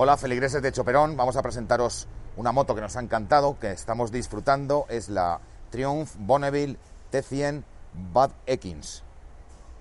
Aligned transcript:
Hola, 0.00 0.16
feligreses 0.16 0.62
de 0.62 0.70
Choperón. 0.70 1.16
Vamos 1.16 1.36
a 1.36 1.42
presentaros 1.42 2.06
una 2.36 2.52
moto 2.52 2.76
que 2.76 2.80
nos 2.80 2.94
ha 2.94 3.00
encantado, 3.00 3.58
que 3.58 3.72
estamos 3.72 4.12
disfrutando. 4.12 4.86
Es 4.88 5.08
la 5.08 5.40
Triumph 5.70 6.10
Bonneville 6.20 6.76
T100 7.10 7.64
Bad 8.12 8.30
Ekins. 8.46 9.02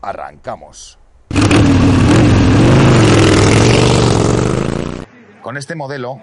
Arrancamos. 0.01 0.97
Con 5.43 5.55
este 5.55 5.75
modelo, 5.75 6.19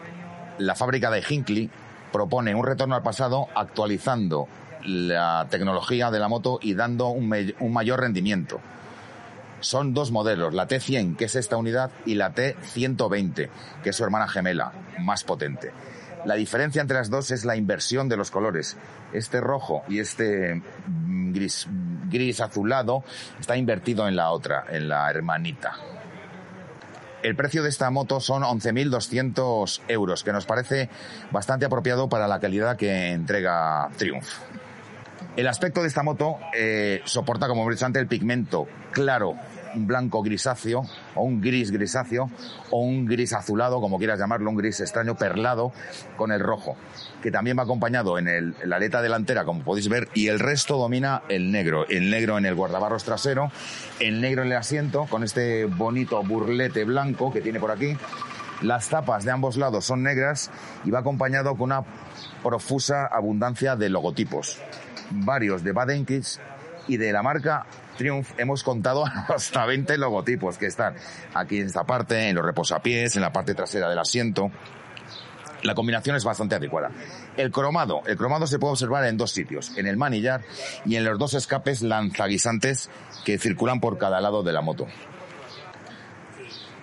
la 0.58 0.74
fábrica 0.74 1.08
de 1.12 1.22
Hinckley 1.28 1.70
propone 2.10 2.52
un 2.52 2.66
retorno 2.66 2.96
al 2.96 3.04
pasado 3.04 3.46
actualizando 3.54 4.48
la 4.82 5.46
tecnología 5.50 6.10
de 6.10 6.18
la 6.18 6.26
moto 6.26 6.58
y 6.60 6.74
dando 6.74 7.10
un 7.10 7.72
mayor 7.72 8.00
rendimiento 8.00 8.58
son 9.64 9.94
dos 9.94 10.10
modelos, 10.10 10.52
la 10.54 10.68
T100, 10.68 11.16
que 11.16 11.24
es 11.24 11.34
esta 11.36 11.56
unidad, 11.56 11.90
y 12.04 12.14
la 12.14 12.34
T120, 12.34 13.48
que 13.82 13.90
es 13.90 13.96
su 13.96 14.04
hermana 14.04 14.28
gemela, 14.28 14.72
más 15.00 15.24
potente. 15.24 15.72
La 16.24 16.34
diferencia 16.34 16.80
entre 16.82 16.98
las 16.98 17.10
dos 17.10 17.30
es 17.30 17.44
la 17.44 17.56
inversión 17.56 18.08
de 18.08 18.16
los 18.16 18.30
colores. 18.30 18.76
Este 19.12 19.40
rojo 19.40 19.82
y 19.88 19.98
este 19.98 20.54
mm, 20.86 21.32
gris, 21.32 21.66
gris 22.10 22.40
azulado 22.40 23.04
está 23.40 23.56
invertido 23.56 24.06
en 24.08 24.16
la 24.16 24.30
otra, 24.30 24.64
en 24.70 24.88
la 24.88 25.10
hermanita. 25.10 25.72
El 27.22 27.36
precio 27.36 27.62
de 27.62 27.70
esta 27.70 27.88
moto 27.90 28.20
son 28.20 28.42
11.200 28.42 29.80
euros, 29.88 30.24
que 30.24 30.32
nos 30.32 30.44
parece 30.44 30.90
bastante 31.30 31.64
apropiado 31.64 32.08
para 32.08 32.28
la 32.28 32.38
calidad 32.38 32.76
que 32.76 33.12
entrega 33.12 33.88
Triumph. 33.96 34.28
El 35.36 35.48
aspecto 35.48 35.80
de 35.80 35.88
esta 35.88 36.02
moto 36.02 36.38
eh, 36.54 37.00
soporta, 37.06 37.48
como 37.48 37.62
hemos 37.62 37.82
el 37.82 38.06
pigmento 38.06 38.68
claro 38.92 39.36
blanco 39.74 40.22
grisáceo 40.22 40.84
o 41.14 41.22
un 41.22 41.40
gris 41.40 41.70
grisáceo 41.70 42.30
o 42.70 42.80
un 42.80 43.06
gris 43.06 43.32
azulado, 43.32 43.80
como 43.80 43.98
quieras 43.98 44.18
llamarlo, 44.18 44.50
un 44.50 44.56
gris 44.56 44.80
extraño 44.80 45.16
perlado 45.16 45.72
con 46.16 46.32
el 46.32 46.40
rojo, 46.40 46.76
que 47.22 47.30
también 47.30 47.58
va 47.58 47.62
acompañado 47.62 48.18
en, 48.18 48.28
el, 48.28 48.54
la 48.64 48.76
aleta 48.76 49.02
delantera, 49.02 49.44
como 49.44 49.62
podéis 49.62 49.88
ver, 49.88 50.08
y 50.14 50.28
el 50.28 50.38
resto 50.38 50.76
domina 50.76 51.22
el 51.28 51.50
negro, 51.50 51.86
el 51.88 52.10
negro 52.10 52.38
en 52.38 52.46
el 52.46 52.54
guardabarros 52.54 53.04
trasero, 53.04 53.50
el 54.00 54.20
negro 54.20 54.42
en 54.42 54.52
el 54.52 54.56
asiento, 54.56 55.06
con 55.10 55.24
este 55.24 55.64
bonito 55.64 56.22
burlete 56.22 56.84
blanco 56.84 57.32
que 57.32 57.40
tiene 57.40 57.60
por 57.60 57.70
aquí. 57.70 57.96
Las 58.62 58.88
tapas 58.88 59.24
de 59.24 59.32
ambos 59.32 59.56
lados 59.56 59.84
son 59.84 60.02
negras 60.02 60.50
y 60.84 60.90
va 60.90 61.00
acompañado 61.00 61.56
con 61.56 61.72
una 61.72 61.84
profusa 62.42 63.06
abundancia 63.06 63.76
de 63.76 63.90
logotipos, 63.90 64.60
varios 65.10 65.64
de 65.64 65.72
Badenkis 65.72 66.40
y 66.86 66.96
de 66.96 67.12
la 67.12 67.22
marca 67.22 67.66
Triumph 67.96 68.30
hemos 68.38 68.62
contado 68.62 69.04
hasta 69.28 69.66
20 69.66 69.96
logotipos 69.98 70.58
que 70.58 70.66
están 70.66 70.94
aquí 71.34 71.58
en 71.58 71.66
esta 71.66 71.84
parte, 71.84 72.28
en 72.28 72.36
los 72.36 72.44
reposapiés, 72.44 73.16
en 73.16 73.22
la 73.22 73.32
parte 73.32 73.54
trasera 73.54 73.88
del 73.88 73.98
asiento. 73.98 74.50
La 75.62 75.74
combinación 75.74 76.14
es 76.14 76.24
bastante 76.24 76.54
adecuada. 76.56 76.90
El 77.38 77.50
cromado. 77.50 78.02
El 78.06 78.18
cromado 78.18 78.46
se 78.46 78.58
puede 78.58 78.72
observar 78.72 79.06
en 79.06 79.16
dos 79.16 79.30
sitios, 79.30 79.76
en 79.78 79.86
el 79.86 79.96
manillar 79.96 80.42
y 80.84 80.96
en 80.96 81.04
los 81.04 81.18
dos 81.18 81.32
escapes 81.32 81.80
lanzaguisantes 81.80 82.90
que 83.24 83.38
circulan 83.38 83.80
por 83.80 83.96
cada 83.96 84.20
lado 84.20 84.42
de 84.42 84.52
la 84.52 84.60
moto. 84.60 84.86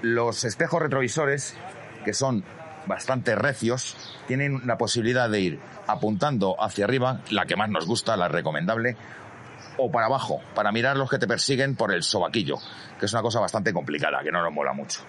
Los 0.01 0.43
espejos 0.45 0.81
retrovisores, 0.81 1.55
que 2.03 2.13
son 2.13 2.43
bastante 2.87 3.35
recios, 3.35 4.17
tienen 4.27 4.61
la 4.65 4.79
posibilidad 4.79 5.29
de 5.29 5.41
ir 5.41 5.59
apuntando 5.85 6.55
hacia 6.59 6.85
arriba, 6.85 7.21
la 7.29 7.45
que 7.45 7.55
más 7.55 7.69
nos 7.69 7.85
gusta, 7.85 8.17
la 8.17 8.27
recomendable, 8.27 8.97
o 9.77 9.91
para 9.91 10.07
abajo, 10.07 10.41
para 10.55 10.71
mirar 10.71 10.97
los 10.97 11.09
que 11.09 11.17
te 11.17 11.27
persiguen 11.27 11.75
por 11.75 11.93
el 11.93 12.03
sobaquillo, 12.03 12.57
que 12.99 13.05
es 13.05 13.13
una 13.13 13.21
cosa 13.21 13.39
bastante 13.39 13.73
complicada, 13.73 14.21
que 14.23 14.31
no 14.31 14.41
nos 14.41 14.53
mola 14.53 14.73
mucho. 14.73 15.01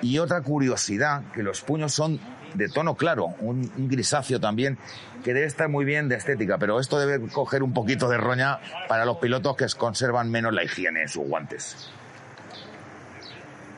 Y 0.00 0.18
otra 0.18 0.40
curiosidad, 0.42 1.22
que 1.32 1.42
los 1.42 1.62
puños 1.62 1.92
son 1.92 2.20
de 2.54 2.68
tono 2.68 2.94
claro, 2.94 3.34
un, 3.40 3.70
grisáceo 3.76 4.40
también, 4.40 4.78
que 5.24 5.34
debe 5.34 5.46
estar 5.46 5.68
muy 5.68 5.84
bien 5.84 6.08
de 6.08 6.16
estética, 6.16 6.58
pero 6.58 6.80
esto 6.80 6.98
debe 6.98 7.26
coger 7.28 7.62
un 7.62 7.74
poquito 7.74 8.08
de 8.08 8.16
roña 8.16 8.60
para 8.88 9.04
los 9.04 9.18
pilotos 9.18 9.56
que 9.56 9.66
conservan 9.76 10.30
menos 10.30 10.52
la 10.52 10.64
higiene 10.64 11.02
en 11.02 11.08
sus 11.08 11.26
guantes. 11.26 11.90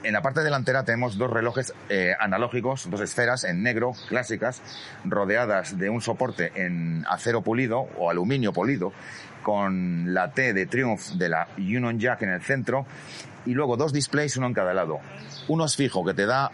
En 0.03 0.15
la 0.15 0.22
parte 0.22 0.43
delantera 0.43 0.83
tenemos 0.83 1.19
dos 1.19 1.31
relojes 1.31 1.75
eh, 1.91 2.15
analógicos, 2.19 2.88
dos 2.88 3.03
esferas 3.03 3.44
en 3.44 3.62
negro, 3.62 3.93
clásicas, 4.09 4.62
rodeadas 5.05 5.77
de 5.78 5.91
un 5.91 6.00
soporte 6.00 6.53
en 6.55 7.05
acero 7.06 7.43
pulido 7.43 7.81
o 7.99 8.09
aluminio 8.09 8.50
polido, 8.50 8.94
con 9.43 10.15
la 10.15 10.33
T 10.33 10.55
de 10.55 10.65
Triumph 10.65 11.10
de 11.16 11.28
la 11.28 11.49
Union 11.59 11.99
Jack 11.99 12.22
en 12.22 12.31
el 12.31 12.41
centro 12.41 12.87
y 13.44 13.53
luego 13.53 13.77
dos 13.77 13.93
displays, 13.93 14.39
uno 14.39 14.47
en 14.47 14.55
cada 14.55 14.72
lado. 14.72 15.00
Uno 15.49 15.66
es 15.66 15.77
fijo, 15.77 16.03
que 16.03 16.15
te 16.15 16.25
da 16.25 16.50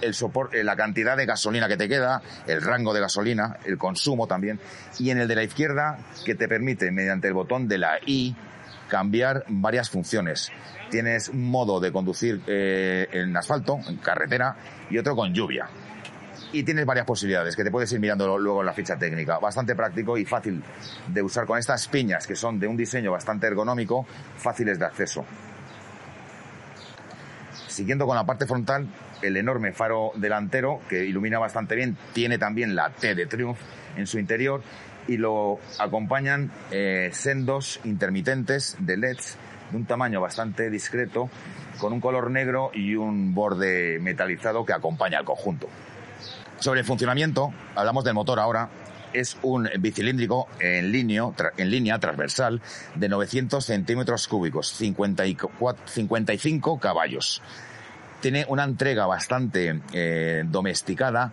el 0.00 0.14
soporte, 0.14 0.60
eh, 0.60 0.64
la 0.64 0.74
cantidad 0.74 1.16
de 1.16 1.26
gasolina 1.26 1.68
que 1.68 1.76
te 1.76 1.88
queda, 1.88 2.20
el 2.48 2.62
rango 2.62 2.92
de 2.92 3.00
gasolina, 3.00 3.58
el 3.64 3.78
consumo 3.78 4.26
también, 4.26 4.58
y 4.98 5.10
en 5.10 5.18
el 5.18 5.28
de 5.28 5.36
la 5.36 5.44
izquierda 5.44 5.98
que 6.24 6.34
te 6.34 6.48
permite, 6.48 6.90
mediante 6.90 7.28
el 7.28 7.34
botón 7.34 7.68
de 7.68 7.78
la 7.78 7.98
I, 8.04 8.34
cambiar 8.90 9.44
varias 9.48 9.88
funciones. 9.88 10.52
Tienes 10.90 11.30
un 11.30 11.50
modo 11.50 11.80
de 11.80 11.90
conducir 11.90 12.42
eh, 12.46 13.08
en 13.12 13.34
asfalto, 13.34 13.78
en 13.88 13.96
carretera, 13.96 14.56
y 14.90 14.98
otro 14.98 15.16
con 15.16 15.32
lluvia 15.32 15.68
y 16.52 16.62
tienes 16.64 16.84
varias 16.84 17.06
posibilidades 17.06 17.54
que 17.54 17.64
te 17.64 17.70
puedes 17.70 17.90
ir 17.92 18.00
mirando 18.00 18.38
luego 18.38 18.60
en 18.60 18.66
la 18.66 18.72
ficha 18.72 18.96
técnica. 18.96 19.38
Bastante 19.38 19.74
práctico 19.74 20.18
y 20.18 20.24
fácil 20.24 20.62
de 21.08 21.22
usar 21.22 21.46
con 21.46 21.58
estas 21.58 21.86
piñas 21.88 22.26
que 22.26 22.34
son 22.34 22.58
de 22.58 22.66
un 22.66 22.76
diseño 22.76 23.12
bastante 23.12 23.46
ergonómico, 23.46 24.06
fáciles 24.36 24.78
de 24.78 24.84
acceso. 24.84 25.24
Siguiendo 27.68 28.06
con 28.06 28.16
la 28.16 28.24
parte 28.24 28.46
frontal, 28.46 28.88
el 29.22 29.36
enorme 29.36 29.72
faro 29.72 30.12
delantero 30.16 30.80
que 30.88 31.04
ilumina 31.04 31.38
bastante 31.38 31.76
bien, 31.76 31.96
tiene 32.12 32.36
también 32.36 32.74
la 32.74 32.90
T 32.90 33.14
de 33.14 33.26
Triumph 33.26 33.58
en 33.96 34.06
su 34.06 34.18
interior 34.18 34.62
y 35.10 35.16
lo 35.16 35.58
acompañan 35.80 36.52
eh, 36.70 37.10
sendos 37.12 37.80
intermitentes 37.82 38.76
de 38.78 38.96
LEDs 38.96 39.36
de 39.72 39.76
un 39.76 39.84
tamaño 39.84 40.20
bastante 40.20 40.70
discreto 40.70 41.28
con 41.80 41.92
un 41.92 42.00
color 42.00 42.30
negro 42.30 42.70
y 42.72 42.94
un 42.94 43.34
borde 43.34 43.98
metalizado 44.00 44.64
que 44.64 44.72
acompaña 44.72 45.18
al 45.18 45.24
conjunto. 45.24 45.68
Sobre 46.60 46.80
el 46.80 46.86
funcionamiento, 46.86 47.52
hablamos 47.74 48.04
del 48.04 48.14
motor 48.14 48.38
ahora. 48.38 48.68
Es 49.12 49.36
un 49.42 49.68
bicilíndrico 49.80 50.46
en, 50.60 50.92
línea, 50.92 51.24
en 51.56 51.70
línea 51.70 51.98
transversal 51.98 52.62
de 52.94 53.08
900 53.08 53.64
centímetros 53.64 54.28
cúbicos, 54.28 54.68
55 54.68 56.78
caballos. 56.78 57.42
Tiene 58.20 58.46
una 58.48 58.62
entrega 58.62 59.06
bastante 59.06 59.80
eh, 59.92 60.44
domesticada 60.46 61.32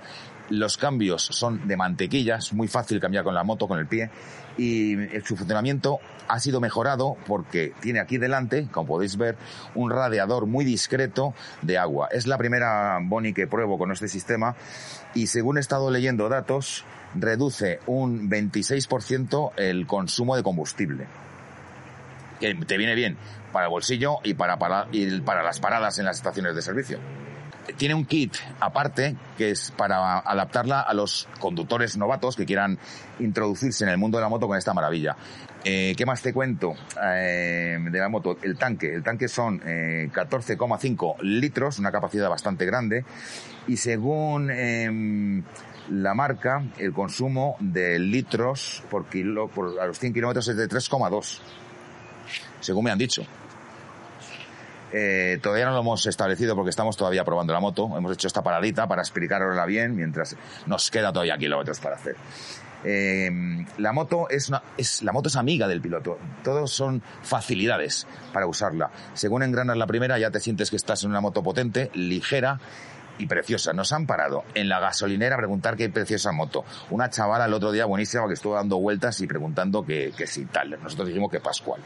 los 0.50 0.78
cambios 0.78 1.24
son 1.24 1.68
de 1.68 1.78
mantequillas, 1.78 2.54
muy 2.54 2.68
fácil 2.68 3.00
cambiar 3.00 3.24
con 3.24 3.36
la 3.36 3.44
moto, 3.44 3.68
con 3.68 3.80
el 3.80 3.88
pie, 3.88 4.10
y 4.58 4.96
su 5.24 5.36
funcionamiento 5.36 6.00
ha 6.28 6.40
sido 6.40 6.60
mejorado 6.60 7.16
porque 7.28 7.74
tiene 7.80 8.00
aquí 8.00 8.18
delante, 8.18 8.68
como 8.72 8.88
podéis 8.88 9.18
ver, 9.18 9.38
un 9.76 9.92
radiador 9.92 10.46
muy 10.46 10.66
discreto 10.66 11.34
de 11.62 11.78
agua. 11.78 12.10
Es 12.12 12.28
la 12.28 12.38
primera 12.38 13.00
Boni 13.02 13.34
que 13.34 13.48
pruebo 13.48 13.78
con 13.78 13.92
este 13.92 14.08
sistema 14.08 14.56
y 15.14 15.28
según 15.28 15.58
he 15.58 15.60
estado 15.60 15.92
leyendo 15.92 16.28
datos, 16.30 16.86
reduce 17.16 17.80
un 17.86 18.30
26% 18.30 19.52
el 19.58 19.88
consumo 19.88 20.36
de 20.36 20.44
combustible. 20.44 21.06
Que 22.40 22.54
te 22.54 22.78
viene 22.78 22.96
bien 22.96 23.18
para 23.52 23.66
el 23.66 23.72
bolsillo 23.72 24.18
y 24.24 24.34
para, 24.34 24.58
y 24.92 25.22
para 25.22 25.44
las 25.44 25.60
paradas 25.60 26.00
en 26.00 26.06
las 26.06 26.18
estaciones 26.18 26.56
de 26.56 26.62
servicio 26.62 27.27
tiene 27.76 27.96
un 27.96 28.06
kit 28.06 28.36
aparte 28.60 29.16
que 29.38 29.52
es 29.52 29.72
para 29.72 30.20
adaptarla 30.20 30.82
a 30.82 30.94
los 30.94 31.28
conductores 31.40 31.98
novatos 31.98 32.36
que 32.36 32.46
quieran 32.46 32.80
introducirse 33.20 33.84
en 33.84 33.90
el 33.90 33.98
mundo 33.98 34.18
de 34.18 34.24
la 34.24 34.30
moto 34.30 34.48
con 34.48 34.58
esta 34.58 34.74
maravilla. 34.74 35.16
Eh, 35.64 35.94
¿Qué 35.98 36.06
más 36.06 36.22
te 36.22 36.34
cuento 36.34 36.76
eh, 37.04 37.78
de 37.80 38.00
la 38.00 38.10
moto? 38.10 38.38
El 38.42 38.58
tanque. 38.58 38.94
El 38.94 39.04
tanque 39.04 39.28
son 39.28 39.60
14,5 39.60 41.16
eh, 41.16 41.24
litros, 41.24 41.80
una 41.80 41.92
capacidad 41.92 42.30
bastante 42.30 42.66
grande. 42.66 43.04
Y 43.68 43.76
según 43.76 44.50
em, 44.50 45.44
la 45.90 46.14
marca, 46.14 46.64
el 46.78 46.94
consumo 46.94 47.58
de 47.60 48.00
litros 48.00 48.84
por 48.90 49.08
kilo, 49.08 49.50
por, 49.50 49.80
a 49.80 49.88
los 49.88 50.00
100 50.00 50.14
kilómetros 50.14 50.48
es 50.48 50.56
de 50.56 50.70
3,2. 50.70 51.40
Según 52.62 52.86
me 52.86 52.92
han 52.92 52.98
dicho. 52.98 53.24
Eh, 54.94 55.40
todavía 55.42 55.66
no 55.66 55.74
lo 55.74 55.80
hemos 55.80 56.06
establecido 56.06 56.56
porque 56.56 56.70
estamos 56.70 56.96
todavía 56.96 57.24
probando 57.24 57.54
la 57.54 57.60
moto. 57.60 57.92
Hemos 57.98 58.14
hecho 58.14 58.28
esta 58.28 58.44
paradita 58.44 58.88
para 58.88 59.02
explicarosla 59.02 59.66
bien 59.66 59.96
mientras 59.96 60.36
nos 60.66 60.90
queda 60.90 61.12
todavía 61.12 61.38
kilómetros 61.38 61.80
para 61.80 61.96
hacer. 61.96 62.16
Eh, 62.84 63.30
la 63.80 63.92
moto 63.92 64.30
es 64.30 64.50
una, 64.50 64.62
es, 64.78 65.04
la 65.04 65.12
moto 65.12 65.30
es 65.30 65.36
amiga 65.36 65.68
del 65.68 65.82
piloto. 65.82 66.18
Todos 66.44 66.72
son 66.72 67.02
facilidades 67.22 68.08
para 68.32 68.48
usarla. 68.48 68.92
Según 69.14 69.44
engranas 69.44 69.78
la 69.78 69.88
primera, 69.88 70.18
ya 70.20 70.32
te 70.32 70.40
sientes 70.40 70.70
que 70.70 70.76
estás 70.76 71.04
en 71.04 71.10
una 71.10 71.22
moto 71.22 71.44
potente, 71.44 71.92
ligera 71.94 72.60
y 73.18 73.26
preciosa. 73.26 73.74
Nos 73.74 73.92
han 73.94 74.06
parado 74.06 74.44
en 74.54 74.70
la 74.70 74.80
gasolinera 74.80 75.36
a 75.36 75.40
preguntar 75.40 75.76
qué 75.76 75.90
preciosa 75.90 76.32
moto. 76.32 76.64
Una 76.92 77.10
chavala 77.10 77.46
el 77.46 77.54
otro 77.54 77.72
día 77.72 77.86
buenísima 77.86 78.28
que 78.28 78.36
estuvo 78.36 78.54
dando 78.54 78.78
vueltas 78.78 79.20
y 79.22 79.28
preguntando 79.28 79.84
que, 79.86 80.14
que 80.16 80.28
si 80.28 80.46
tal. 80.46 80.72
Nosotros 80.82 81.08
dijimos 81.08 81.32
que 81.32 81.40
Pascual. 81.40 81.82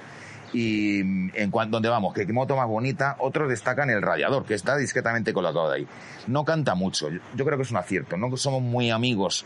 Y 0.54 1.00
en 1.00 1.50
cuanto 1.50 1.78
donde 1.78 1.90
vamos, 1.90 2.14
que 2.14 2.26
moto 2.32 2.56
más 2.56 2.68
bonita, 2.68 3.16
otros 3.20 3.50
destacan 3.50 3.90
el 3.90 4.02
radiador, 4.02 4.46
que 4.46 4.54
está 4.54 4.76
discretamente 4.76 5.34
colocado 5.34 5.72
ahí. 5.72 5.88
No 6.28 6.44
canta 6.44 6.76
mucho, 6.76 7.10
yo 7.10 7.46
creo 7.46 7.58
que 7.58 7.64
es 7.64 7.72
un 7.72 7.78
acierto. 7.78 8.18
No 8.18 8.36
somos 8.38 8.62
muy 8.62 8.92
amigos 8.92 9.46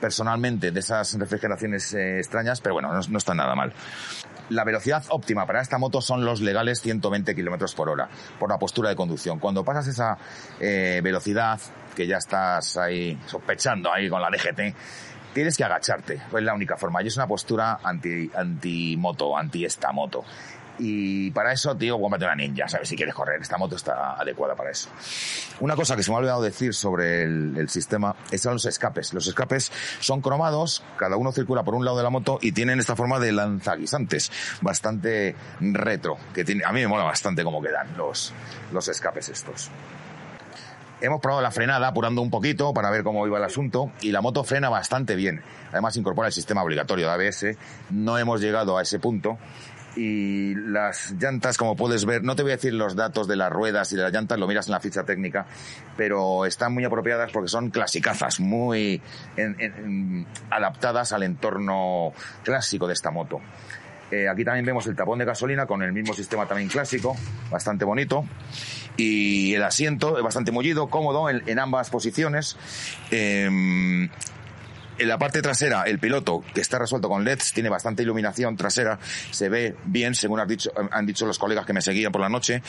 personalmente 0.00 0.70
de 0.70 0.80
esas 0.80 1.18
refrigeraciones 1.18 1.94
eh, 1.94 2.18
extrañas, 2.18 2.60
pero 2.60 2.74
bueno, 2.74 2.92
no, 2.92 3.18
está 3.18 3.34
nada 3.34 3.54
mal. 3.54 3.72
La 4.50 4.64
velocidad 4.64 5.02
óptima 5.08 5.46
para 5.46 5.62
esta 5.62 5.78
moto 5.78 6.02
son 6.02 6.24
los 6.24 6.42
legales 6.42 6.82
120 6.82 7.34
kilómetros 7.34 7.74
por 7.74 7.88
hora, 7.88 8.08
por 8.38 8.50
la 8.50 8.58
postura 8.58 8.90
de 8.90 8.96
conducción. 8.96 9.38
Cuando 9.38 9.64
pasas 9.64 9.86
esa 9.88 10.18
eh, 10.60 11.00
velocidad, 11.02 11.58
que 11.96 12.06
ya 12.06 12.18
estás 12.18 12.76
ahí 12.76 13.18
sospechando 13.26 13.90
ahí 13.90 14.10
con 14.10 14.20
la 14.20 14.28
DGT, 14.28 14.74
tienes 15.34 15.56
que 15.56 15.64
agacharte. 15.64 16.14
Es 16.14 16.42
la 16.42 16.54
única 16.54 16.76
forma. 16.76 17.02
Y 17.02 17.08
es 17.08 17.16
una 17.16 17.26
postura 17.26 17.80
anti, 17.82 18.30
anti 18.34 19.64
esta 19.64 19.92
moto. 19.92 20.24
Y 20.78 21.30
para 21.30 21.52
eso, 21.52 21.76
tío, 21.76 22.00
cómprate 22.00 22.24
una 22.24 22.34
ninja, 22.34 22.66
¿sabes? 22.66 22.88
Si 22.88 22.96
quieres 22.96 23.14
correr, 23.14 23.40
esta 23.40 23.56
moto 23.56 23.76
está 23.76 24.14
adecuada 24.14 24.56
para 24.56 24.70
eso. 24.70 24.88
Una 25.60 25.76
cosa 25.76 25.94
que 25.94 26.02
se 26.02 26.10
me 26.10 26.16
ha 26.16 26.18
olvidado 26.18 26.42
decir 26.42 26.74
sobre 26.74 27.22
el, 27.22 27.68
sistema 27.68 28.16
es 28.32 28.44
los 28.44 28.64
escapes. 28.64 29.14
Los 29.14 29.26
escapes 29.28 29.70
son 30.00 30.20
cromados, 30.20 30.82
cada 30.96 31.16
uno 31.16 31.30
circula 31.30 31.62
por 31.62 31.74
un 31.74 31.84
lado 31.84 31.96
de 31.96 32.02
la 32.02 32.10
moto 32.10 32.38
y 32.42 32.52
tienen 32.52 32.80
esta 32.80 32.96
forma 32.96 33.20
de 33.20 33.32
lanzaguisantes, 33.32 34.32
bastante 34.62 35.36
retro, 35.60 36.16
que 36.34 36.44
tiene, 36.44 36.64
a 36.64 36.72
mí 36.72 36.80
me 36.80 36.88
mola 36.88 37.04
bastante 37.04 37.44
cómo 37.44 37.62
quedan 37.62 37.96
los, 37.96 38.32
los 38.72 38.88
escapes 38.88 39.28
estos. 39.28 39.70
Hemos 41.04 41.20
probado 41.20 41.42
la 41.42 41.50
frenada 41.50 41.86
apurando 41.86 42.22
un 42.22 42.30
poquito 42.30 42.72
para 42.72 42.88
ver 42.88 43.02
cómo 43.04 43.26
iba 43.26 43.36
el 43.36 43.44
asunto 43.44 43.92
y 44.00 44.10
la 44.10 44.22
moto 44.22 44.42
frena 44.42 44.70
bastante 44.70 45.16
bien. 45.16 45.42
Además 45.70 45.98
incorpora 45.98 46.28
el 46.28 46.32
sistema 46.32 46.62
obligatorio 46.62 47.06
de 47.06 47.12
ABS. 47.12 47.58
No 47.90 48.16
hemos 48.16 48.40
llegado 48.40 48.78
a 48.78 48.82
ese 48.82 48.98
punto 48.98 49.36
y 49.96 50.54
las 50.54 51.12
llantas, 51.20 51.58
como 51.58 51.76
puedes 51.76 52.06
ver, 52.06 52.24
no 52.24 52.34
te 52.36 52.42
voy 52.42 52.52
a 52.52 52.56
decir 52.56 52.72
los 52.72 52.96
datos 52.96 53.28
de 53.28 53.36
las 53.36 53.52
ruedas 53.52 53.92
y 53.92 53.96
de 53.96 54.02
las 54.02 54.14
llantas, 54.14 54.38
lo 54.38 54.46
miras 54.48 54.66
en 54.68 54.72
la 54.72 54.80
ficha 54.80 55.04
técnica, 55.04 55.44
pero 55.94 56.46
están 56.46 56.72
muy 56.72 56.86
apropiadas 56.86 57.30
porque 57.30 57.48
son 57.48 57.68
clasicazas, 57.68 58.40
muy 58.40 59.02
adaptadas 60.48 61.12
al 61.12 61.22
entorno 61.22 62.14
clásico 62.42 62.86
de 62.86 62.94
esta 62.94 63.10
moto. 63.10 63.42
Aquí 64.30 64.44
también 64.44 64.64
vemos 64.64 64.86
el 64.86 64.96
tapón 64.96 65.18
de 65.18 65.24
gasolina 65.24 65.66
con 65.66 65.82
el 65.82 65.92
mismo 65.92 66.14
sistema 66.14 66.46
también 66.46 66.68
clásico, 66.68 67.16
bastante 67.50 67.84
bonito. 67.84 68.24
Y 68.96 69.54
el 69.54 69.62
asiento 69.62 70.16
es 70.16 70.22
bastante 70.22 70.52
mullido, 70.52 70.88
cómodo 70.88 71.28
en, 71.28 71.58
ambas 71.58 71.90
posiciones. 71.90 72.56
Em, 73.10 74.08
en 74.96 75.08
la 75.08 75.18
parte 75.18 75.42
trasera, 75.42 75.82
el 75.82 75.98
piloto, 75.98 76.44
que 76.54 76.60
está 76.60 76.78
resuelto 76.78 77.08
con 77.08 77.24
LEDs, 77.24 77.52
tiene 77.52 77.68
bastante 77.68 78.04
iluminación 78.04 78.56
trasera, 78.56 79.00
se 79.32 79.48
ve 79.48 79.74
bien, 79.84 80.14
según 80.14 80.38
han 80.38 80.46
dicho, 80.46 80.70
han 80.92 81.04
dicho 81.04 81.26
los 81.26 81.38
colegas 81.38 81.66
que 81.66 81.72
me 81.72 81.82
seguían 81.82 82.12
por 82.12 82.20
la 82.20 82.28
noche. 82.28 82.62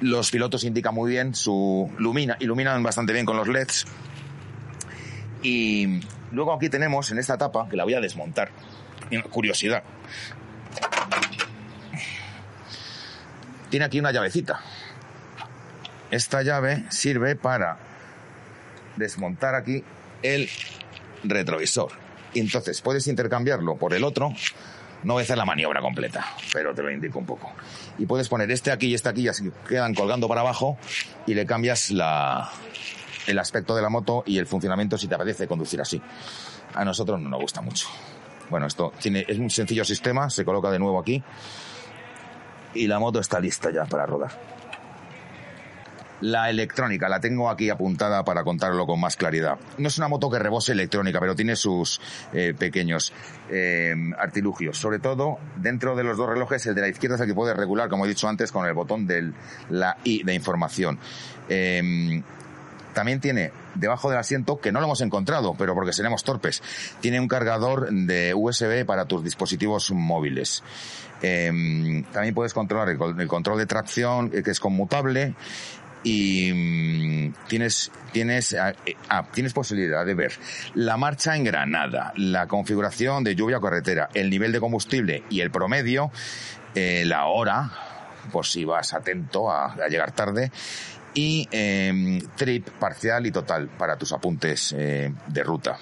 Los 0.00 0.30
pilotos 0.30 0.64
indican 0.64 0.94
muy 0.94 1.10
bien 1.10 1.34
su 1.34 1.90
lumina, 1.98 2.36
iluminan 2.40 2.82
bastante 2.82 3.12
bien 3.12 3.26
con 3.26 3.36
los 3.36 3.48
LEDs. 3.48 3.84
Y 5.42 6.00
luego 6.32 6.54
aquí 6.54 6.70
tenemos 6.70 7.10
en 7.10 7.18
esta 7.18 7.36
tapa, 7.36 7.68
que 7.68 7.76
la 7.76 7.84
voy 7.84 7.94
a 7.94 8.00
desmontar, 8.00 8.50
curiosidad. 9.30 9.82
Tiene 13.70 13.84
aquí 13.84 14.00
una 14.00 14.12
llavecita. 14.12 14.60
Esta 16.10 16.42
llave 16.42 16.84
sirve 16.88 17.36
para 17.36 17.78
desmontar 18.96 19.54
aquí 19.54 19.84
el 20.22 20.48
retrovisor. 21.24 21.92
Entonces 22.34 22.80
puedes 22.80 23.06
intercambiarlo 23.06 23.76
por 23.76 23.94
el 23.94 24.04
otro. 24.04 24.32
No 25.04 25.14
voy 25.14 25.22
a 25.22 25.24
hacer 25.24 25.38
la 25.38 25.44
maniobra 25.44 25.80
completa, 25.80 26.26
pero 26.52 26.74
te 26.74 26.82
lo 26.82 26.90
indico 26.90 27.18
un 27.18 27.26
poco. 27.26 27.52
Y 27.98 28.06
puedes 28.06 28.28
poner 28.28 28.50
este 28.50 28.72
aquí 28.72 28.88
y 28.88 28.94
este 28.94 29.08
aquí, 29.08 29.22
y 29.22 29.28
así 29.28 29.50
quedan 29.68 29.94
colgando 29.94 30.28
para 30.28 30.40
abajo 30.40 30.76
y 31.26 31.34
le 31.34 31.46
cambias 31.46 31.90
la, 31.90 32.50
el 33.26 33.38
aspecto 33.38 33.76
de 33.76 33.82
la 33.82 33.90
moto 33.90 34.24
y 34.26 34.38
el 34.38 34.46
funcionamiento 34.46 34.98
si 34.98 35.06
te 35.06 35.14
apetece 35.14 35.46
conducir 35.46 35.80
así. 35.80 36.02
A 36.74 36.84
nosotros 36.84 37.20
no 37.20 37.28
nos 37.28 37.40
gusta 37.40 37.60
mucho. 37.60 37.86
Bueno, 38.50 38.66
esto 38.66 38.92
tiene, 38.98 39.24
es 39.28 39.38
un 39.38 39.50
sencillo 39.50 39.84
sistema, 39.84 40.30
se 40.30 40.44
coloca 40.44 40.70
de 40.70 40.78
nuevo 40.78 40.98
aquí 40.98 41.22
y 42.74 42.86
la 42.86 42.98
moto 42.98 43.20
está 43.20 43.40
lista 43.40 43.70
ya 43.70 43.84
para 43.84 44.06
rodar. 44.06 44.30
La 46.20 46.50
electrónica, 46.50 47.08
la 47.08 47.20
tengo 47.20 47.48
aquí 47.48 47.70
apuntada 47.70 48.24
para 48.24 48.42
contarlo 48.42 48.86
con 48.86 48.98
más 48.98 49.16
claridad. 49.16 49.56
No 49.78 49.86
es 49.86 49.98
una 49.98 50.08
moto 50.08 50.28
que 50.28 50.40
rebose 50.40 50.72
electrónica, 50.72 51.20
pero 51.20 51.36
tiene 51.36 51.54
sus 51.54 52.00
eh, 52.32 52.54
pequeños 52.58 53.12
eh, 53.50 53.94
artilugios. 54.18 54.78
Sobre 54.78 54.98
todo, 54.98 55.38
dentro 55.56 55.94
de 55.94 56.02
los 56.02 56.16
dos 56.16 56.28
relojes, 56.28 56.66
el 56.66 56.74
de 56.74 56.80
la 56.80 56.88
izquierda 56.88 57.14
es 57.14 57.20
el 57.20 57.28
que 57.28 57.34
puede 57.34 57.54
regular, 57.54 57.88
como 57.88 58.04
he 58.04 58.08
dicho 58.08 58.28
antes, 58.28 58.50
con 58.50 58.66
el 58.66 58.74
botón 58.74 59.06
de 59.06 59.30
la 59.70 59.96
I 60.02 60.24
de 60.24 60.34
información. 60.34 60.98
Eh, 61.48 62.22
también 62.98 63.20
tiene 63.20 63.52
debajo 63.76 64.10
del 64.10 64.18
asiento, 64.18 64.58
que 64.58 64.72
no 64.72 64.80
lo 64.80 64.86
hemos 64.86 65.00
encontrado, 65.02 65.54
pero 65.56 65.72
porque 65.72 65.92
seremos 65.92 66.24
torpes, 66.24 66.64
tiene 67.00 67.20
un 67.20 67.28
cargador 67.28 67.88
de 67.92 68.34
USB 68.34 68.84
para 68.84 69.04
tus 69.04 69.22
dispositivos 69.22 69.92
móviles. 69.92 70.64
también 71.20 72.34
puedes 72.34 72.52
controlar 72.52 72.88
el, 72.88 73.28
control 73.28 73.58
de 73.58 73.66
tracción, 73.66 74.30
que 74.30 74.50
es 74.50 74.58
conmutable, 74.58 75.36
y 76.02 76.52
mm, 76.52 77.34
tienes 77.46 77.92
tienes 78.10 78.54
ah, 78.54 78.74
eh, 78.84 78.96
ah, 79.08 79.28
tienes 79.32 79.52
posibilidad 79.52 80.04
de 80.04 80.14
ver 80.14 80.32
la 80.74 80.96
marcha 80.96 81.36
en 81.36 81.44
granada, 81.44 82.12
la 82.16 82.48
configuración 82.48 83.22
de 83.22 83.36
lluvia 83.36 83.60
carretera, 83.60 84.08
el 84.12 84.28
nivel 84.28 84.50
de 84.50 84.58
combustible 84.58 85.22
y 85.30 85.40
el 85.40 85.52
promedio, 85.52 86.10
eh, 86.74 87.04
la 87.04 87.26
hora, 87.26 87.70
por 88.32 88.44
si 88.44 88.64
vas 88.64 88.92
atento 88.92 89.52
a, 89.52 89.86
llegar 89.88 90.10
tarde 90.10 90.50
y 91.18 91.48
em, 91.50 92.20
trip 92.36 92.68
parcial 92.78 93.26
y 93.26 93.32
total 93.32 93.66
para 93.66 93.96
tus 93.96 94.12
apuntes 94.12 94.72
eh, 94.78 95.12
de 95.26 95.42
ruta. 95.42 95.76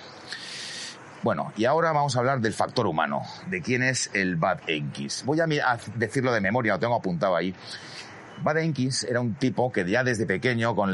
Bueno, 1.23 1.53
y 1.59 1.67
ahora 1.67 1.93
vamos 1.93 2.17
a 2.17 2.21
hablar 2.21 2.41
del 2.41 2.55
factor 2.55 2.87
humano, 2.87 3.21
de 3.51 3.61
quién 3.61 3.83
es 3.83 4.11
el 4.15 4.37
Bad 4.37 4.61
X. 4.67 5.25
Voy 5.27 5.39
a 5.41 5.47
decirlo 5.95 6.33
de 6.33 6.41
memoria, 6.41 6.73
lo 6.73 6.79
tengo 6.79 6.95
apuntado 6.95 7.37
ahí. 7.37 7.55
Badenkis 8.43 9.05
era 9.05 9.21
un 9.21 9.35
tipo 9.35 9.73
que 9.73 9.89
ya 9.89 10.05
desde 10.05 10.27
pequeño, 10.27 10.75
con 10.75 10.91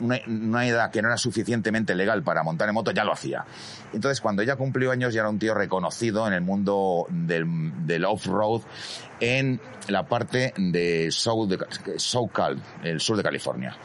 una, 0.00 0.66
edad 0.66 0.90
que 0.90 1.02
no 1.02 1.08
era 1.08 1.16
suficientemente 1.16 1.94
legal 1.94 2.22
para 2.22 2.42
montar 2.42 2.68
en 2.68 2.74
moto, 2.74 2.90
ya 2.92 3.04
lo 3.04 3.12
hacía. 3.12 3.44
Entonces, 3.92 4.20
cuando 4.20 4.42
ya 4.42 4.56
cumplió 4.56 4.90
años, 4.90 5.14
ya 5.14 5.20
era 5.20 5.28
un 5.28 5.38
tío 5.38 5.54
reconocido 5.54 6.26
en 6.26 6.32
el 6.32 6.40
mundo 6.40 7.06
del, 7.10 8.04
off-road 8.04 8.62
en 9.20 9.60
la 9.88 10.06
parte 10.06 10.54
de, 10.56 11.08
SoCal, 11.10 12.62
el 12.82 13.00
sur 13.00 13.16
de 13.16 13.22
California. 13.22 13.76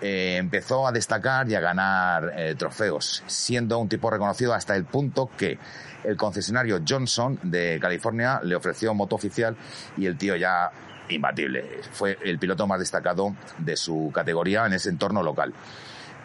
Eh, 0.00 0.36
empezó 0.36 0.86
a 0.86 0.92
destacar 0.92 1.48
y 1.48 1.54
a 1.54 1.60
ganar 1.60 2.34
eh, 2.36 2.54
trofeos, 2.56 3.22
siendo 3.26 3.78
un 3.78 3.88
tipo 3.88 4.10
reconocido 4.10 4.52
hasta 4.52 4.76
el 4.76 4.84
punto 4.84 5.30
que 5.36 5.58
el 6.02 6.16
concesionario 6.16 6.82
Johnson 6.86 7.38
de 7.42 7.78
California 7.80 8.40
le 8.42 8.54
ofreció 8.54 8.92
moto 8.92 9.16
oficial 9.16 9.56
y 9.96 10.04
el 10.04 10.18
tío 10.18 10.36
ya 10.36 10.70
imbatible. 11.08 11.80
Fue 11.92 12.18
el 12.24 12.38
piloto 12.38 12.66
más 12.66 12.78
destacado 12.78 13.34
de 13.58 13.76
su 13.76 14.10
categoría 14.14 14.66
en 14.66 14.74
ese 14.74 14.90
entorno 14.90 15.22
local. 15.22 15.52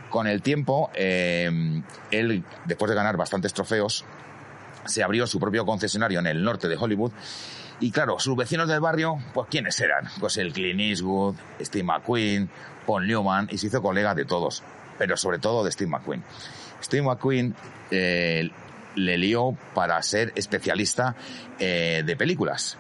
Con 0.10 0.28
el 0.28 0.42
tiempo, 0.42 0.90
eh, 0.96 1.82
él, 2.12 2.44
después 2.66 2.90
de 2.90 2.96
ganar 2.96 3.16
bastantes 3.18 3.54
trofeos, 3.54 4.06
se 4.86 5.04
abrió 5.04 5.28
su 5.28 5.40
propio 5.40 5.66
concesionario 5.66 6.20
en 6.20 6.28
el 6.28 6.44
norte 6.44 6.68
de 6.68 6.78
Hollywood. 6.78 7.12
Y 7.80 7.92
claro, 7.92 8.20
sus 8.20 8.36
vecinos 8.36 8.68
del 8.68 8.82
barrio, 8.82 9.20
pues 9.34 9.48
¿quiénes 9.50 9.80
eran? 9.80 10.10
Pues 10.20 10.38
el 10.38 10.52
Clint 10.52 10.82
Eastwood, 10.82 11.36
Steve 11.62 11.84
McQueen, 11.84 12.50
Paul 12.86 13.08
Newman, 13.08 13.48
y 13.52 13.58
se 13.58 13.68
hizo 13.68 13.82
colega 13.82 14.16
de 14.16 14.26
todos, 14.26 14.64
pero 14.98 15.16
sobre 15.16 15.40
todo 15.40 15.64
de 15.64 15.72
Steve 15.72 15.90
McQueen. 15.90 16.24
Steve 16.82 17.04
McQueen 17.04 17.56
eh, 17.92 18.50
le 18.96 19.18
lió 19.18 19.56
para 19.74 20.02
ser 20.02 20.34
especialista 20.36 21.16
eh, 21.60 22.04
de 22.06 22.16
películas. 22.16 22.78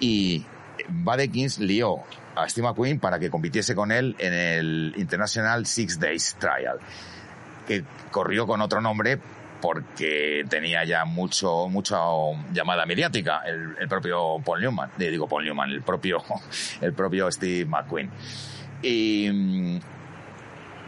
Y 0.00 0.44
Badekins 0.88 1.58
lió 1.58 1.96
a 2.34 2.48
Steve 2.48 2.66
McQueen 2.68 2.98
para 2.98 3.18
que 3.18 3.30
compitiese 3.30 3.74
con 3.74 3.92
él 3.92 4.16
en 4.18 4.32
el 4.32 4.94
International 4.96 5.66
Six 5.66 5.98
Days 5.98 6.36
Trial, 6.38 6.78
que 7.66 7.84
corrió 8.10 8.46
con 8.46 8.60
otro 8.60 8.80
nombre 8.80 9.18
porque 9.60 10.44
tenía 10.48 10.84
ya 10.84 11.04
mucho 11.04 11.68
mucha 11.68 11.98
llamada 12.52 12.84
mediática 12.84 13.42
el, 13.46 13.88
propio 13.88 14.40
Paul 14.44 14.60
Newman, 14.60 14.90
digo 14.98 15.28
Paul 15.28 15.44
Newman, 15.44 15.70
el 15.70 15.82
propio 15.82 16.22
el 16.80 16.92
propio 16.92 17.30
Steve 17.30 17.64
McQueen. 17.64 18.10
Y 18.82 19.30
mm, 19.32 19.80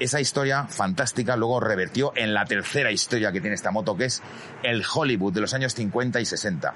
esa 0.01 0.21
historia 0.21 0.65
fantástica 0.65 1.37
luego 1.37 1.61
revertió 1.61 2.13
en 2.17 2.35
la 2.35 2.45
tercera 2.45 2.91
historia 2.91 3.31
que 3.31 3.41
tiene 3.41 3.55
esta 3.55 3.71
moto, 3.71 3.97
que 3.97 4.07
es 4.07 4.23
el 4.65 4.83
Hollywood 4.93 5.33
de 5.33 5.41
los 5.41 5.55
años 5.55 5.75
50 5.75 6.21
y 6.21 6.25
60. 6.25 6.75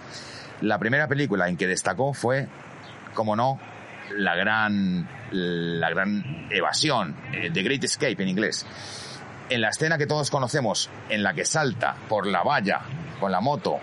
La 0.61 0.79
primera 0.79 1.09
película 1.09 1.49
en 1.49 1.57
que 1.57 1.67
destacó 1.67 2.15
fue 2.15 2.47
como 3.19 3.35
no, 3.35 3.59
la 4.17 4.37
gran, 4.37 5.09
la 5.33 5.91
gran 5.91 6.47
evasión, 6.53 7.17
eh, 7.33 7.51
The 7.53 7.65
Great 7.65 7.83
Escape 7.83 8.23
en 8.23 8.29
inglés. 8.29 8.65
En 9.51 9.61
la 9.61 9.71
escena 9.71 9.99
que 9.99 10.07
todos 10.07 10.31
conocemos, 10.31 10.89
en 11.09 11.25
la 11.25 11.35
que 11.35 11.45
salta 11.45 11.97
por 12.09 12.29
la 12.29 12.45
valla 12.45 12.81
con 13.19 13.33
la 13.33 13.41
moto, 13.41 13.81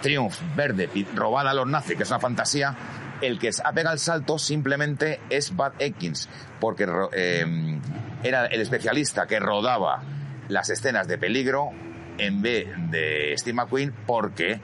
Triumph 0.00 0.36
verde, 0.56 0.88
robada 1.14 1.50
a 1.50 1.54
los 1.54 1.66
nazis, 1.66 1.98
que 1.98 2.04
es 2.04 2.08
una 2.08 2.18
fantasía, 2.18 2.74
El 3.20 3.38
que 3.38 3.50
ha 3.62 3.72
pegado 3.72 3.92
el 3.92 4.00
salto 4.00 4.38
simplemente 4.38 5.20
es 5.28 5.54
Bud 5.54 5.72
Ekins, 5.78 6.30
porque 6.58 6.86
eh, 7.12 7.80
era 8.22 8.46
el 8.46 8.62
especialista 8.62 9.26
que 9.26 9.38
rodaba 9.38 10.02
las 10.48 10.70
escenas 10.70 11.06
de 11.08 11.18
peligro 11.18 11.72
en 12.16 12.40
vez 12.40 12.68
de 12.90 13.34
Steve 13.36 13.54
McQueen 13.54 13.92
porque 14.06 14.60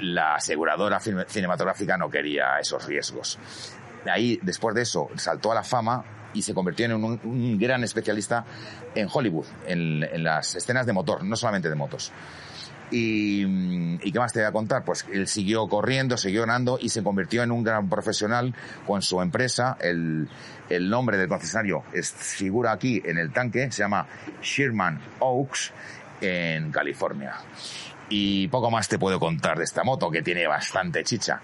la 0.00 0.36
aseguradora 0.36 1.00
cinematográfica 1.00 1.96
no 1.96 2.10
quería 2.10 2.58
esos 2.58 2.86
riesgos. 2.86 3.38
Ahí, 4.06 4.38
después 4.42 4.74
de 4.74 4.82
eso, 4.82 5.08
saltó 5.16 5.52
a 5.52 5.54
la 5.54 5.62
fama 5.62 6.04
y 6.32 6.42
se 6.42 6.54
convirtió 6.54 6.86
en 6.86 6.92
un, 6.92 7.58
gran 7.58 7.82
especialista 7.84 8.44
en 8.94 9.08
Hollywood, 9.12 9.46
en, 9.66 10.22
las 10.22 10.54
escenas 10.54 10.86
de 10.86 10.92
motor, 10.92 11.24
no 11.24 11.36
solamente 11.36 11.68
de 11.68 11.74
motos. 11.74 12.12
Y, 12.92 13.98
qué 13.98 14.18
más 14.18 14.32
te 14.32 14.40
voy 14.40 14.48
a 14.48 14.52
contar? 14.52 14.84
Pues 14.84 15.06
él 15.12 15.28
siguió 15.28 15.68
corriendo, 15.68 16.16
siguió 16.16 16.40
ganando 16.40 16.78
y 16.80 16.88
se 16.88 17.02
convirtió 17.02 17.42
en 17.42 17.52
un 17.52 17.62
gran 17.62 17.88
profesional 17.88 18.54
con 18.86 19.02
su 19.02 19.20
empresa. 19.20 19.76
El, 19.80 20.28
el 20.68 20.90
nombre 20.90 21.16
del 21.16 21.28
concesionario 21.28 21.84
es, 21.92 22.10
figura 22.10 22.72
aquí 22.72 23.00
en 23.04 23.18
el 23.18 23.32
tanque, 23.32 23.70
se 23.70 23.82
llama 23.82 24.06
Sherman 24.42 25.00
Oaks 25.20 25.72
en 26.20 26.72
California. 26.72 27.36
Y 28.10 28.48
poco 28.48 28.70
más 28.70 28.88
te 28.88 28.98
puedo 28.98 29.18
contar 29.18 29.56
de 29.56 29.64
esta 29.64 29.84
moto 29.84 30.10
que 30.10 30.22
tiene 30.22 30.46
bastante 30.46 31.02
chicha 31.04 31.40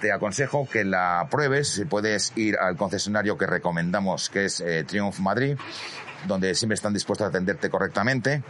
te 0.00 0.12
aconsejo 0.12 0.68
que 0.68 0.84
la 0.84 1.26
pruebes. 1.30 1.84
Puedes 1.88 2.32
ir 2.36 2.56
al 2.58 2.76
concesionario 2.76 3.36
que 3.36 3.46
recomendamos, 3.46 4.30
que 4.30 4.46
es 4.46 4.60
eh, 4.60 4.84
Triumph 4.84 5.18
Madrid, 5.18 5.56
donde 6.26 6.54
siempre 6.54 6.74
están 6.74 6.94
dispuestos 6.94 7.26
a 7.26 7.28
atenderte 7.28 7.68
correctamente. 7.70 8.42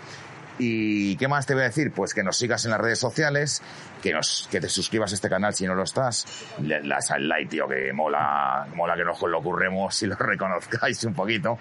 ¿Y 0.58 1.16
qué 1.16 1.28
más 1.28 1.46
te 1.46 1.54
voy 1.54 1.62
a 1.62 1.66
decir? 1.66 1.92
Pues 1.92 2.14
que 2.14 2.24
nos 2.24 2.36
sigas 2.36 2.64
en 2.64 2.72
las 2.72 2.80
redes 2.80 2.98
sociales, 2.98 3.62
que 4.02 4.12
nos, 4.12 4.48
que 4.50 4.60
te 4.60 4.68
suscribas 4.68 5.12
a 5.12 5.14
este 5.14 5.28
canal 5.28 5.54
si 5.54 5.66
no 5.66 5.74
lo 5.74 5.84
estás, 5.84 6.26
le 6.60 6.80
das 6.86 7.12
al 7.12 7.28
like, 7.28 7.48
tío, 7.48 7.68
que 7.68 7.92
mola, 7.92 8.66
mola 8.74 8.96
que 8.96 9.04
nos 9.04 9.22
lo 9.22 9.38
ocurremos 9.38 9.94
si 9.94 10.06
lo 10.06 10.16
reconozcáis 10.18 11.04
un 11.04 11.14
poquito 11.14 11.58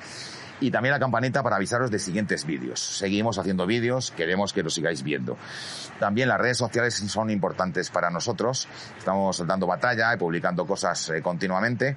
y 0.59 0.71
también 0.71 0.93
la 0.93 0.99
campanita 0.99 1.43
para 1.43 1.55
avisaros 1.55 1.91
de 1.91 1.99
siguientes 1.99 2.45
vídeos. 2.45 2.79
Seguimos 2.79 3.37
haciendo 3.37 3.65
vídeos, 3.65 4.11
queremos 4.11 4.53
que 4.53 4.63
los 4.63 4.73
sigáis 4.73 5.03
viendo. 5.03 5.37
También 5.99 6.29
las 6.29 6.39
redes 6.39 6.57
sociales 6.57 6.95
son 6.95 7.29
importantes 7.29 7.89
para 7.89 8.09
nosotros. 8.09 8.67
Estamos 8.97 9.45
dando 9.45 9.67
batalla 9.67 10.13
y 10.13 10.17
publicando 10.17 10.65
cosas 10.65 11.09
eh, 11.09 11.21
continuamente. 11.21 11.95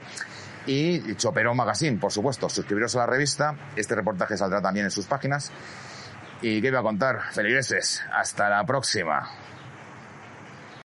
Y 0.67 1.15
Chopero 1.17 1.55
Magazine, 1.55 1.99
por 1.99 2.13
supuesto, 2.13 2.49
suscribiros 2.49 2.95
a 2.97 3.01
la 3.01 3.07
revista. 3.07 3.57
Este 3.77 3.95
reportaje 3.95 4.37
saldrá 4.37 4.61
también 4.61 4.87
en 4.87 4.91
sus 4.91 5.07
páginas. 5.07 5.51
¿Y 6.43 6.61
qué 6.61 6.69
iba 6.69 6.81
a 6.81 6.83
contar? 6.83 7.21
Feligreses, 7.33 8.03
hasta 8.13 8.49
la 8.49 8.65
próxima. 8.65 9.50